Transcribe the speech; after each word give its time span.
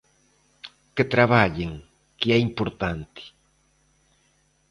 Que 0.95 1.03
traballen, 1.13 1.71
que 2.19 2.27
é 2.37 2.39
importante. 2.49 3.23